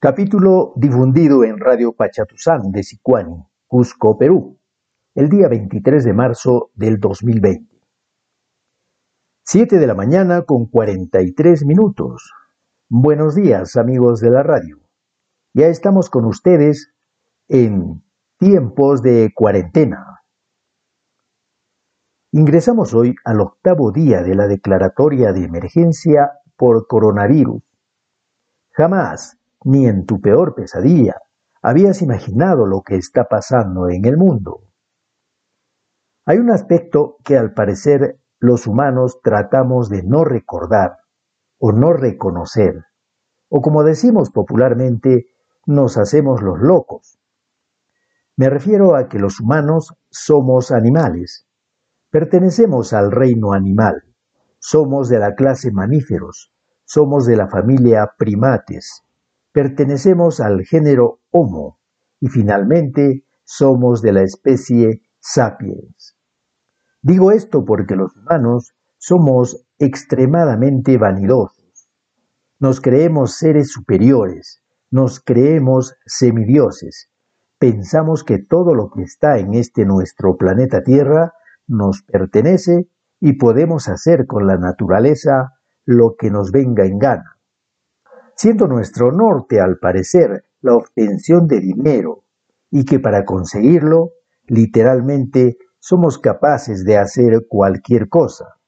Capítulo 0.00 0.74
difundido 0.76 1.42
en 1.42 1.58
Radio 1.58 1.92
Pachatuzán 1.92 2.70
de 2.70 2.84
Sicuani, 2.84 3.34
Cusco, 3.66 4.16
Perú, 4.16 4.60
el 5.16 5.28
día 5.28 5.48
23 5.48 6.04
de 6.04 6.12
marzo 6.12 6.70
del 6.76 7.00
2020. 7.00 7.80
7 9.42 9.76
de 9.76 9.86
la 9.88 9.96
mañana 9.96 10.42
con 10.42 10.66
43 10.66 11.66
minutos. 11.66 12.32
Buenos 12.88 13.34
días, 13.34 13.74
amigos 13.74 14.20
de 14.20 14.30
la 14.30 14.44
radio. 14.44 14.78
Ya 15.52 15.66
estamos 15.66 16.10
con 16.10 16.26
ustedes 16.26 16.92
en 17.48 18.04
tiempos 18.38 19.02
de 19.02 19.32
cuarentena. 19.34 20.20
Ingresamos 22.30 22.94
hoy 22.94 23.16
al 23.24 23.40
octavo 23.40 23.90
día 23.90 24.22
de 24.22 24.36
la 24.36 24.46
declaratoria 24.46 25.32
de 25.32 25.42
emergencia 25.42 26.34
por 26.56 26.86
coronavirus. 26.86 27.64
Jamás 28.70 29.37
ni 29.64 29.86
en 29.86 30.06
tu 30.06 30.20
peor 30.20 30.54
pesadilla 30.54 31.16
habías 31.62 32.02
imaginado 32.02 32.66
lo 32.66 32.82
que 32.82 32.96
está 32.96 33.24
pasando 33.24 33.88
en 33.88 34.04
el 34.04 34.16
mundo. 34.16 34.72
Hay 36.24 36.38
un 36.38 36.50
aspecto 36.50 37.16
que 37.24 37.36
al 37.36 37.52
parecer 37.52 38.20
los 38.38 38.66
humanos 38.66 39.20
tratamos 39.22 39.88
de 39.88 40.02
no 40.02 40.24
recordar 40.24 40.98
o 41.58 41.72
no 41.72 41.92
reconocer, 41.92 42.84
o 43.48 43.60
como 43.60 43.82
decimos 43.82 44.30
popularmente, 44.30 45.26
nos 45.66 45.96
hacemos 45.96 46.42
los 46.42 46.60
locos. 46.60 47.18
Me 48.36 48.48
refiero 48.48 48.94
a 48.94 49.08
que 49.08 49.18
los 49.18 49.40
humanos 49.40 49.94
somos 50.10 50.70
animales, 50.70 51.48
pertenecemos 52.10 52.92
al 52.92 53.10
reino 53.10 53.52
animal, 53.52 54.04
somos 54.60 55.08
de 55.08 55.18
la 55.18 55.34
clase 55.34 55.72
mamíferos, 55.72 56.52
somos 56.84 57.26
de 57.26 57.36
la 57.36 57.48
familia 57.48 58.14
primates, 58.16 59.02
pertenecemos 59.58 60.38
al 60.38 60.62
género 60.64 61.18
Homo 61.32 61.80
y 62.20 62.28
finalmente 62.28 63.24
somos 63.42 64.02
de 64.02 64.12
la 64.12 64.22
especie 64.22 65.02
Sapiens. 65.18 66.16
Digo 67.02 67.32
esto 67.32 67.64
porque 67.64 67.96
los 67.96 68.16
humanos 68.16 68.76
somos 68.98 69.66
extremadamente 69.80 70.96
vanidosos. 70.96 71.90
Nos 72.60 72.80
creemos 72.80 73.34
seres 73.34 73.72
superiores, 73.72 74.62
nos 74.92 75.18
creemos 75.18 75.96
semidioses. 76.06 77.10
Pensamos 77.58 78.22
que 78.22 78.38
todo 78.38 78.76
lo 78.76 78.90
que 78.90 79.02
está 79.02 79.38
en 79.38 79.54
este 79.54 79.84
nuestro 79.84 80.36
planeta 80.36 80.84
Tierra 80.84 81.32
nos 81.66 82.04
pertenece 82.04 82.88
y 83.18 83.32
podemos 83.32 83.88
hacer 83.88 84.28
con 84.28 84.46
la 84.46 84.56
naturaleza 84.56 85.54
lo 85.84 86.14
que 86.16 86.30
nos 86.30 86.52
venga 86.52 86.84
en 86.84 86.98
gana 86.98 87.37
siendo 88.38 88.68
nuestro 88.68 89.10
norte 89.10 89.60
al 89.60 89.78
parecer 89.78 90.44
la 90.60 90.76
obtención 90.76 91.48
de 91.48 91.58
dinero 91.58 92.22
y 92.70 92.84
que 92.84 93.00
para 93.00 93.24
conseguirlo, 93.24 94.12
literalmente, 94.46 95.58
somos 95.80 96.20
capaces 96.20 96.84
de 96.84 96.98
hacer 96.98 97.46
cualquier 97.48 98.08
cosa. 98.08 98.58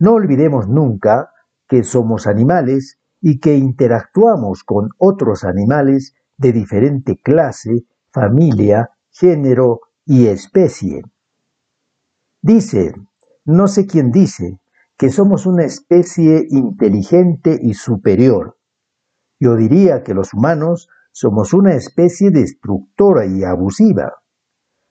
No 0.00 0.14
olvidemos 0.14 0.66
nunca 0.66 1.30
que 1.68 1.84
somos 1.84 2.26
animales 2.26 2.98
y 3.20 3.38
que 3.38 3.54
interactuamos 3.54 4.64
con 4.64 4.88
otros 4.98 5.44
animales 5.44 6.14
de 6.36 6.52
diferente 6.52 7.20
clase, 7.22 7.84
familia, 8.10 8.90
género 9.10 9.82
y 10.04 10.26
especie. 10.26 11.02
Dice, 12.42 12.94
no 13.44 13.68
sé 13.68 13.86
quién 13.86 14.10
dice, 14.10 14.60
que 14.96 15.10
somos 15.10 15.46
una 15.46 15.64
especie 15.64 16.46
inteligente 16.48 17.58
y 17.60 17.74
superior, 17.74 18.55
yo 19.38 19.56
diría 19.56 20.02
que 20.02 20.14
los 20.14 20.32
humanos 20.34 20.88
somos 21.12 21.54
una 21.54 21.74
especie 21.74 22.30
destructora 22.30 23.26
y 23.26 23.44
abusiva. 23.44 24.22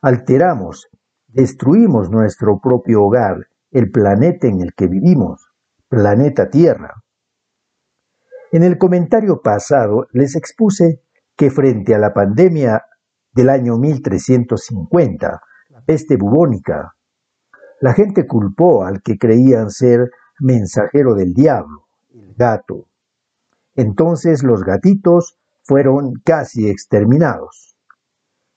Alteramos, 0.00 0.88
destruimos 1.26 2.10
nuestro 2.10 2.60
propio 2.60 3.04
hogar, 3.04 3.48
el 3.70 3.90
planeta 3.90 4.48
en 4.48 4.60
el 4.60 4.74
que 4.74 4.86
vivimos, 4.86 5.52
planeta 5.88 6.48
Tierra. 6.48 7.04
En 8.50 8.62
el 8.62 8.78
comentario 8.78 9.42
pasado 9.42 10.08
les 10.12 10.34
expuse 10.34 11.02
que 11.36 11.50
frente 11.50 11.94
a 11.94 11.98
la 11.98 12.12
pandemia 12.12 12.84
del 13.32 13.50
año 13.50 13.76
1350, 13.76 15.40
la 15.68 15.80
peste 15.82 16.16
bubónica, 16.16 16.96
la 17.80 17.92
gente 17.92 18.26
culpó 18.26 18.84
al 18.84 19.02
que 19.02 19.18
creían 19.18 19.70
ser 19.70 20.10
mensajero 20.40 21.14
del 21.14 21.34
diablo, 21.34 21.86
el 22.12 22.34
gato, 22.34 22.87
entonces 23.78 24.42
los 24.42 24.64
gatitos 24.64 25.38
fueron 25.62 26.14
casi 26.24 26.68
exterminados. 26.68 27.78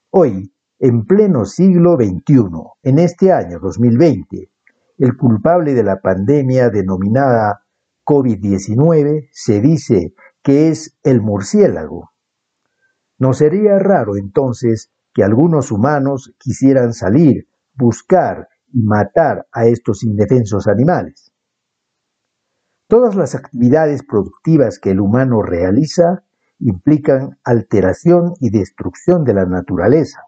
Hoy, 0.09 0.51
en 0.79 1.05
pleno 1.05 1.45
siglo 1.45 1.95
XXI, 1.95 2.47
en 2.81 2.97
este 2.97 3.31
año 3.31 3.59
2020, 3.59 4.49
el 4.97 5.15
culpable 5.17 5.75
de 5.75 5.83
la 5.83 6.01
pandemia 6.01 6.71
denominada 6.71 7.67
COVID-19 8.03 9.29
se 9.31 9.61
dice 9.61 10.15
que 10.41 10.69
es 10.69 10.97
el 11.03 11.21
murciélago. 11.21 12.09
¿No 13.19 13.33
sería 13.33 13.77
raro 13.77 14.15
entonces 14.15 14.91
que 15.13 15.23
algunos 15.23 15.71
humanos 15.71 16.33
quisieran 16.39 16.93
salir, 16.93 17.47
buscar 17.75 18.47
y 18.73 18.81
matar 18.81 19.45
a 19.51 19.67
estos 19.67 20.03
indefensos 20.03 20.67
animales? 20.67 21.30
Todas 22.91 23.15
las 23.15 23.35
actividades 23.35 24.03
productivas 24.03 24.77
que 24.77 24.91
el 24.91 24.99
humano 24.99 25.41
realiza 25.41 26.25
implican 26.59 27.39
alteración 27.45 28.33
y 28.41 28.49
destrucción 28.49 29.23
de 29.23 29.33
la 29.33 29.45
naturaleza. 29.45 30.23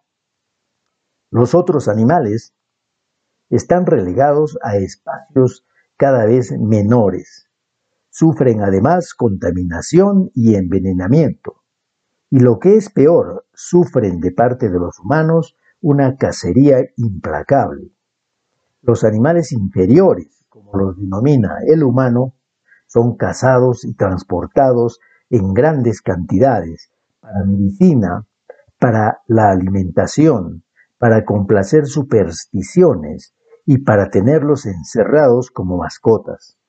Los 1.30 1.56
otros 1.56 1.90
animales 1.90 2.54
están 3.50 3.86
relegados 3.86 4.58
a 4.64 4.78
espacios 4.78 5.66
cada 5.98 6.24
vez 6.26 6.58
menores. 6.58 7.50
Sufren 8.10 8.62
además 8.62 9.14
contaminación 9.14 10.32
y 10.34 10.56
envenenamiento. 10.56 11.64
Y 12.30 12.40
lo 12.40 12.60
que 12.60 12.78
es 12.78 12.90
peor, 12.90 13.46
sufren 13.54 14.22
de 14.22 14.32
parte 14.32 14.70
de 14.70 14.80
los 14.80 15.00
humanos 15.00 15.58
una 15.82 16.16
cacería 16.16 16.78
implacable. 16.96 17.92
Los 18.82 19.04
animales 19.04 19.52
inferiores, 19.52 20.46
como 20.48 20.78
los 20.78 20.98
denomina 20.98 21.58
el 21.68 21.84
humano, 21.84 22.36
son 22.94 23.16
cazados 23.16 23.86
y 23.86 23.96
transportados 23.96 25.00
en 25.32 25.54
grandes 25.54 26.04
cantidades 26.04 26.92
para 27.20 27.44
medicina, 27.44 28.28
para 28.80 29.22
la 29.26 29.50
alimentación, 29.50 30.64
para 31.00 31.26
complacer 31.26 31.88
supersticiones 31.88 33.34
y 33.66 33.80
para 33.80 34.12
tenerlos 34.12 34.68
encerrados 34.68 35.50
como 35.50 35.78
mascotas. 35.78 36.60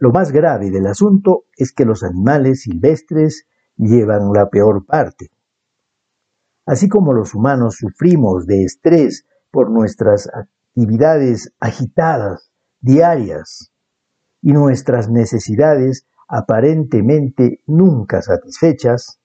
Lo 0.00 0.10
más 0.10 0.32
grave 0.32 0.72
del 0.72 0.88
asunto 0.88 1.44
es 1.56 1.72
que 1.72 1.84
los 1.84 2.02
animales 2.02 2.62
silvestres 2.62 3.46
llevan 3.76 4.32
la 4.32 4.50
peor 4.50 4.84
parte. 4.84 5.30
Así 6.66 6.88
como 6.88 7.12
los 7.12 7.32
humanos 7.32 7.76
sufrimos 7.76 8.46
de 8.46 8.64
estrés 8.64 9.24
por 9.52 9.70
nuestras 9.70 10.28
actividades 10.34 11.52
agitadas, 11.60 12.50
diarias, 12.80 13.71
y 14.42 14.52
nuestras 14.52 15.08
necesidades 15.08 16.06
aparentemente 16.28 17.62
nunca 17.66 18.22
satisfechas, 18.22 19.20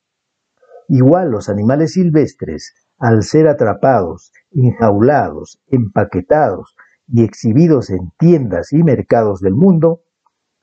igual 0.88 1.32
los 1.32 1.50
animales 1.50 1.94
silvestres, 1.94 2.74
al 2.98 3.24
ser 3.24 3.48
atrapados, 3.48 4.32
enjaulados, 4.52 5.60
empaquetados 5.68 6.76
y 7.08 7.24
exhibidos 7.24 7.90
en 7.90 8.12
tiendas 8.18 8.74
y 8.74 8.84
mercados 8.84 9.40
del 9.42 9.54
mundo, 9.54 10.04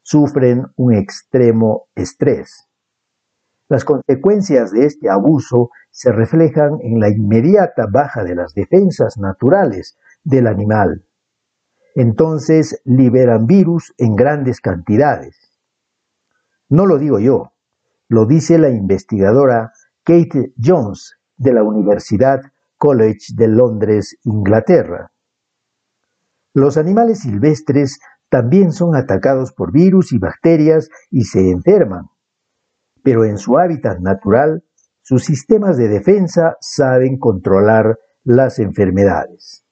sufren 0.02 0.66
un 0.76 0.94
extremo 0.94 1.88
estrés. 1.94 2.68
Las 3.68 3.84
consecuencias 3.84 4.70
de 4.72 4.84
este 4.84 5.08
abuso 5.08 5.70
se 5.90 6.12
reflejan 6.12 6.78
en 6.82 7.00
la 7.00 7.08
inmediata 7.08 7.86
baja 7.90 8.22
de 8.22 8.34
las 8.34 8.52
defensas 8.54 9.16
naturales 9.16 9.96
del 10.22 10.46
animal, 10.46 11.06
entonces 11.94 12.80
liberan 12.84 13.46
virus 13.46 13.94
en 13.98 14.16
grandes 14.16 14.60
cantidades. 14.60 15.36
No 16.68 16.86
lo 16.86 16.98
digo 16.98 17.18
yo, 17.18 17.52
lo 18.08 18.26
dice 18.26 18.58
la 18.58 18.70
investigadora 18.70 19.72
Kate 20.02 20.52
Jones 20.62 21.16
de 21.36 21.52
la 21.52 21.62
Universidad 21.62 22.40
College 22.76 23.34
de 23.34 23.48
Londres, 23.48 24.18
Inglaterra. 24.24 25.12
Los 26.52 26.76
animales 26.76 27.20
silvestres 27.20 28.00
también 28.28 28.72
son 28.72 28.94
atacados 28.96 29.52
por 29.52 29.72
virus 29.72 30.12
y 30.12 30.18
bacterias 30.18 30.88
y 31.10 31.24
se 31.24 31.50
enferman, 31.50 32.06
pero 33.02 33.24
en 33.24 33.38
su 33.38 33.58
hábitat 33.58 34.00
natural, 34.00 34.64
sus 35.02 35.24
sistemas 35.24 35.76
de 35.76 35.88
defensa 35.88 36.56
saben 36.60 37.18
controlar 37.18 37.98
las 38.24 38.58
enfermedades. 38.58 39.63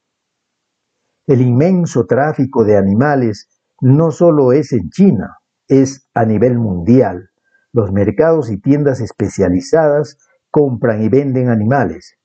El 1.27 1.41
inmenso 1.41 2.07
tráfico 2.07 2.65
de 2.65 2.77
animales 2.77 3.49
no 3.81 4.11
solo 4.11 4.53
es 4.53 4.73
en 4.73 4.91
China, 4.91 5.39
es 5.69 6.09
a 6.15 6.25
nivel 6.25 6.59
mundial. 6.59 7.31
Los 7.73 7.93
mercados 7.93 8.51
y 8.51 8.61
tiendas 8.61 9.01
especializadas 9.01 10.19
compran 10.51 11.01
y 11.03 11.09
venden 11.09 11.49
animales. 11.49 12.17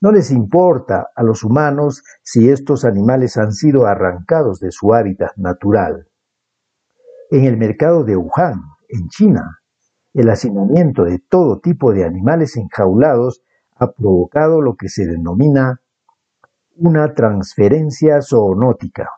No 0.00 0.12
les 0.12 0.30
importa 0.30 1.08
a 1.16 1.22
los 1.22 1.42
humanos 1.42 2.04
si 2.22 2.50
estos 2.50 2.84
animales 2.84 3.38
han 3.38 3.52
sido 3.52 3.86
arrancados 3.86 4.60
de 4.60 4.70
su 4.70 4.92
hábitat 4.92 5.34
natural. 5.36 6.08
En 7.30 7.46
el 7.46 7.56
mercado 7.56 8.04
de 8.04 8.14
Wuhan, 8.14 8.60
en 8.88 9.08
China, 9.08 9.60
el 10.12 10.28
hacinamiento 10.28 11.04
de 11.04 11.18
todo 11.18 11.60
tipo 11.60 11.92
de 11.92 12.04
animales 12.04 12.56
enjaulados 12.56 13.42
ha 13.76 13.92
provocado 13.92 14.60
lo 14.60 14.76
que 14.76 14.90
se 14.90 15.06
denomina 15.06 15.80
una 16.76 17.14
transferencia 17.14 18.20
zoonótica. 18.22 19.10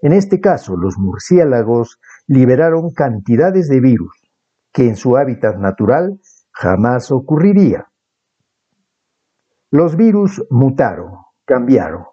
En 0.00 0.12
este 0.12 0.40
caso, 0.40 0.76
los 0.76 0.98
murciélagos 0.98 2.00
liberaron 2.26 2.90
cantidades 2.90 3.68
de 3.68 3.80
virus 3.80 4.20
que 4.72 4.88
en 4.88 4.96
su 4.96 5.16
hábitat 5.16 5.56
natural 5.56 6.18
jamás 6.50 7.12
ocurriría. 7.12 7.88
Los 9.70 9.96
virus 9.96 10.44
mutaron, 10.50 11.12
cambiaron, 11.44 12.04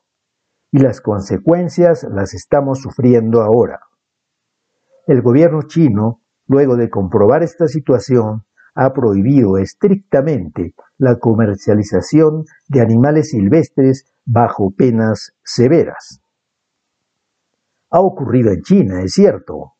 y 0.71 0.79
las 0.79 1.01
consecuencias 1.01 2.03
las 2.03 2.33
estamos 2.33 2.79
sufriendo 2.79 3.41
ahora. 3.41 3.81
El 5.07 5.21
gobierno 5.21 5.63
chino, 5.63 6.21
luego 6.47 6.75
de 6.75 6.89
comprobar 6.89 7.43
esta 7.43 7.67
situación, 7.67 8.45
ha 8.75 8.93
prohibido 8.93 9.57
estrictamente 9.57 10.73
la 10.97 11.17
comercialización 11.17 12.45
de 12.67 12.81
animales 12.81 13.29
silvestres 13.31 14.05
bajo 14.25 14.71
penas 14.71 15.33
severas. 15.43 16.21
Ha 17.89 17.99
ocurrido 17.99 18.51
en 18.51 18.61
China, 18.61 19.01
es 19.01 19.13
cierto, 19.13 19.73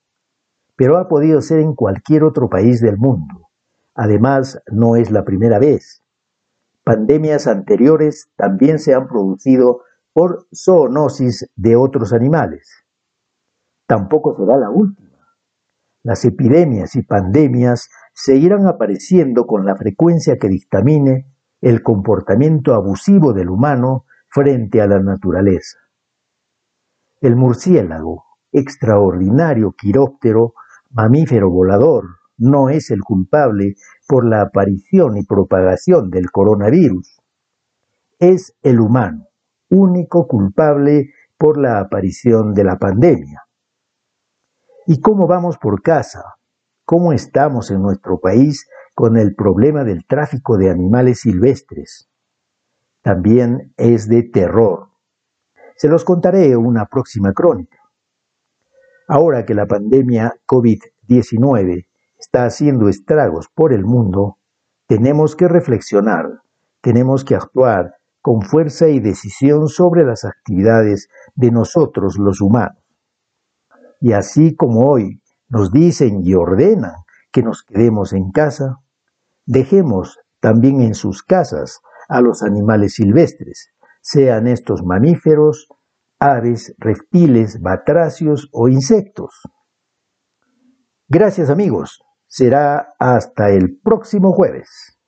pero 0.75 0.97
ha 0.97 1.07
podido 1.07 1.41
ser 1.41 1.59
en 1.59 1.75
cualquier 1.75 2.24
otro 2.24 2.50
país 2.50 2.81
del 2.81 2.97
mundo. 2.97 3.50
Además, 3.94 4.62
no 4.71 4.95
es 4.95 5.12
la 5.12 5.25
primera 5.25 5.59
vez. 5.59 6.01
Pandemias 6.83 7.47
anteriores 7.47 8.30
también 8.36 8.80
se 8.80 8.94
han 8.94 9.07
producido 9.07 9.81
por 10.13 10.47
zoonosis 10.53 11.50
de 11.56 11.75
otros 11.75 12.13
animales. 12.13 12.83
Tampoco 13.86 14.36
será 14.38 14.57
la 14.57 14.69
última. 14.69 15.08
Las 16.01 16.24
epidemias 16.24 16.96
y 16.96 17.01
pandemias 17.01 17.90
seguirán 18.13 18.68
apareciendo 18.68 19.46
con 19.46 19.66
la 19.66 19.75
frecuencia 19.75 20.38
que 20.38 20.48
dictamine 20.48 21.28
el 21.62 21.84
comportamiento 21.84 22.74
abusivo 22.74 23.34
del 23.34 23.50
humano 23.50 24.06
frente 24.30 24.81
a 24.81 24.88
la 24.88 25.00
naturaleza. 25.00 25.80
El 27.19 27.36
murciélago, 27.36 28.25
extraordinario 28.54 29.74
quiróptero, 29.74 30.54
mamífero 30.90 31.50
volador, 31.50 32.06
no 32.38 32.69
es 32.69 32.92
el 32.92 33.01
culpable 33.01 33.75
por 34.07 34.25
la 34.25 34.42
aparición 34.42 35.18
y 35.18 35.24
propagación 35.24 36.10
del 36.10 36.31
coronavirus. 36.31 37.19
Es 38.19 38.56
el 38.62 38.80
humano, 38.80 39.28
único 39.69 40.28
culpable 40.28 41.13
por 41.38 41.60
la 41.60 41.80
aparición 41.80 42.54
de 42.54 42.63
la 42.63 42.78
pandemia. 42.78 43.49
¿Y 44.91 45.01
cómo 45.01 45.27
vamos 45.27 45.59
por 45.59 45.83
casa? 45.83 46.38
¿Cómo 46.83 47.13
estamos 47.13 47.69
en 47.69 47.80
nuestro 47.83 48.19
país 48.19 48.68
con 48.95 49.18
el 49.18 49.36
problema 49.36 49.83
del 49.83 50.03
tráfico 50.03 50.57
de 50.57 50.71
animales 50.71 51.19
silvestres? 51.19 52.09
También 53.03 53.71
es 53.77 54.09
de 54.09 54.24
terror. 54.24 54.89
Se 55.75 55.89
los 55.89 56.03
contaré 56.03 56.47
en 56.47 56.57
una 56.57 56.88
próxima 56.88 57.33
crónica. 57.33 57.77
Ahora 59.07 59.45
que 59.45 59.53
la 59.53 59.68
pandemia 59.68 60.33
COVID-19 60.47 61.86
está 62.18 62.45
haciendo 62.45 62.89
estragos 62.89 63.47
por 63.53 63.74
el 63.74 63.86
mundo, 63.86 64.39
tenemos 64.88 65.36
que 65.36 65.47
reflexionar, 65.47 66.41
tenemos 66.81 67.24
que 67.24 67.36
actuar 67.36 67.94
con 68.24 68.41
fuerza 68.41 68.88
y 68.88 69.00
decisión 69.00 69.68
sobre 69.68 70.03
las 70.03 70.25
actividades 70.25 71.09
de 71.36 71.51
nosotros 71.51 72.18
los 72.18 72.41
humanos. 72.41 72.78
Y 74.00 74.13
así 74.13 74.56
como 74.56 74.90
hoy 74.90 75.22
nos 75.50 75.72
dicen 75.72 76.22
y 76.24 76.34
ordenan 76.34 76.96
que 77.31 77.44
nos 77.44 77.63
quedemos 77.63 78.13
en 78.13 78.31
casa, 78.31 78.78
dejemos 79.46 80.19
también 80.40 80.81
en 80.81 80.94
sus 80.94 81.24
casas 81.24 81.81
a 82.07 82.22
los 82.22 82.42
animales 82.44 82.94
silvestres, 82.94 83.69
sean 84.01 84.48
estos 84.48 84.84
mamíferos, 84.84 85.68
aves, 86.18 86.74
reptiles, 86.78 87.62
batracios 87.62 88.50
o 88.51 88.68
insectos. 88.68 89.42
Gracias 91.07 91.50
amigos, 91.50 92.01
será 92.28 92.94
hasta 93.00 93.50
el 93.50 93.78
próximo 93.84 94.31
jueves. 94.31 94.99